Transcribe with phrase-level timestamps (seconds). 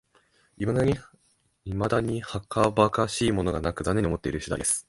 [0.57, 0.73] いま
[1.87, 4.79] だにはかばかしいものがなく、残念に思っている次第です